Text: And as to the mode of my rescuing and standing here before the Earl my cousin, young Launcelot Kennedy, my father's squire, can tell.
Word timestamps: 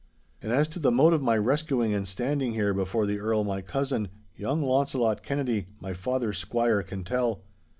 And 0.41 0.51
as 0.51 0.67
to 0.69 0.79
the 0.79 0.91
mode 0.91 1.13
of 1.13 1.21
my 1.21 1.37
rescuing 1.37 1.93
and 1.93 2.07
standing 2.07 2.53
here 2.53 2.73
before 2.73 3.05
the 3.05 3.19
Earl 3.19 3.43
my 3.43 3.61
cousin, 3.61 4.07
young 4.35 4.63
Launcelot 4.63 5.21
Kennedy, 5.21 5.67
my 5.79 5.93
father's 5.93 6.39
squire, 6.39 6.81
can 6.81 7.03
tell. 7.03 7.43